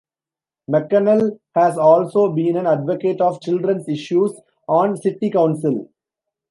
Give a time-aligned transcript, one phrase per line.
[0.67, 4.31] McConnell has also been an advocate of children's issues
[4.67, 5.91] on city council.